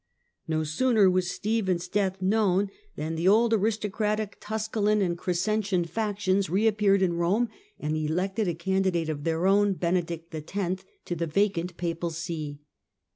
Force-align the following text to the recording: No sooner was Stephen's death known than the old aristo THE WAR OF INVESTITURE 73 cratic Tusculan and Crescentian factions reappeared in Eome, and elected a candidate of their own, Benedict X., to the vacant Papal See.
No 0.47 0.63
sooner 0.63 1.11
was 1.11 1.29
Stephen's 1.29 1.87
death 1.87 2.23
known 2.23 2.71
than 2.95 3.13
the 3.13 3.27
old 3.27 3.53
aristo 3.53 3.87
THE 3.87 3.91
WAR 3.99 4.07
OF 4.13 4.19
INVESTITURE 4.19 4.39
73 4.39 4.49
cratic 4.49 4.49
Tusculan 4.49 5.01
and 5.05 5.15
Crescentian 5.15 5.85
factions 5.85 6.49
reappeared 6.49 7.03
in 7.03 7.13
Eome, 7.13 7.49
and 7.79 7.95
elected 7.95 8.47
a 8.47 8.55
candidate 8.55 9.09
of 9.09 9.25
their 9.25 9.45
own, 9.45 9.73
Benedict 9.73 10.33
X., 10.33 10.83
to 11.05 11.15
the 11.15 11.27
vacant 11.27 11.77
Papal 11.77 12.09
See. 12.09 12.61